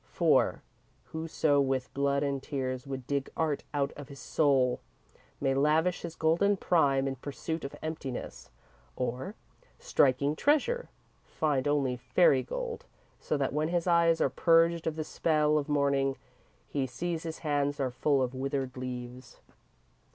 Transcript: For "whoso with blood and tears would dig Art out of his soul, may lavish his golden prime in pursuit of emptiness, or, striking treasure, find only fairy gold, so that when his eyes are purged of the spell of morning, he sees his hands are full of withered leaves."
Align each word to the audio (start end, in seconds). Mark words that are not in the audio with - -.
For 0.13 0.63
"whoso 1.11 1.61
with 1.61 1.93
blood 1.93 2.23
and 2.23 2.41
tears 2.41 2.87
would 2.87 3.05
dig 3.05 3.29
Art 3.37 3.63
out 3.71 3.91
of 3.91 4.07
his 4.09 4.19
soul, 4.19 4.79
may 5.39 5.53
lavish 5.53 6.01
his 6.01 6.15
golden 6.15 6.57
prime 6.57 7.07
in 7.07 7.17
pursuit 7.17 7.63
of 7.63 7.75
emptiness, 7.83 8.49
or, 8.95 9.35
striking 9.77 10.35
treasure, 10.35 10.89
find 11.23 11.67
only 11.67 11.97
fairy 11.97 12.41
gold, 12.41 12.85
so 13.19 13.37
that 13.37 13.53
when 13.53 13.67
his 13.67 13.85
eyes 13.85 14.19
are 14.21 14.29
purged 14.31 14.87
of 14.87 14.95
the 14.95 15.03
spell 15.03 15.59
of 15.59 15.69
morning, 15.69 16.17
he 16.67 16.87
sees 16.87 17.21
his 17.21 17.37
hands 17.45 17.79
are 17.79 17.91
full 17.91 18.23
of 18.23 18.33
withered 18.33 18.75
leaves." 18.75 19.39